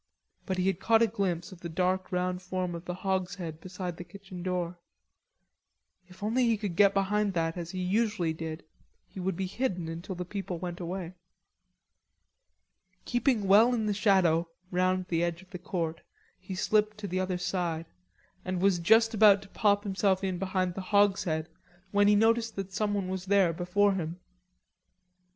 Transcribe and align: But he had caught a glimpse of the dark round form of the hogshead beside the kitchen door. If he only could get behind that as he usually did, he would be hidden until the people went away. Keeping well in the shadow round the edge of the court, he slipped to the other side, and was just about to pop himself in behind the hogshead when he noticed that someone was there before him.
But 0.47 0.57
he 0.57 0.65
had 0.65 0.79
caught 0.79 1.03
a 1.03 1.05
glimpse 1.05 1.51
of 1.51 1.59
the 1.61 1.69
dark 1.69 2.11
round 2.11 2.41
form 2.41 2.73
of 2.73 2.85
the 2.85 2.95
hogshead 2.95 3.61
beside 3.61 3.97
the 3.97 4.03
kitchen 4.03 4.41
door. 4.41 4.79
If 6.07 6.21
he 6.21 6.25
only 6.25 6.57
could 6.57 6.75
get 6.75 6.95
behind 6.95 7.33
that 7.35 7.55
as 7.55 7.69
he 7.69 7.81
usually 7.83 8.33
did, 8.33 8.65
he 9.07 9.19
would 9.19 9.35
be 9.37 9.45
hidden 9.45 9.87
until 9.87 10.15
the 10.15 10.25
people 10.25 10.57
went 10.57 10.79
away. 10.79 11.13
Keeping 13.05 13.45
well 13.47 13.75
in 13.75 13.85
the 13.85 13.93
shadow 13.93 14.49
round 14.71 15.05
the 15.09 15.23
edge 15.23 15.43
of 15.43 15.51
the 15.51 15.59
court, 15.59 16.01
he 16.39 16.55
slipped 16.55 16.97
to 16.97 17.07
the 17.07 17.19
other 17.19 17.37
side, 17.37 17.85
and 18.43 18.59
was 18.59 18.79
just 18.79 19.13
about 19.13 19.43
to 19.43 19.49
pop 19.49 19.83
himself 19.83 20.23
in 20.23 20.39
behind 20.39 20.73
the 20.73 20.81
hogshead 20.81 21.47
when 21.91 22.07
he 22.07 22.15
noticed 22.15 22.55
that 22.55 22.73
someone 22.73 23.07
was 23.07 23.27
there 23.27 23.53
before 23.53 23.93
him. 23.93 24.19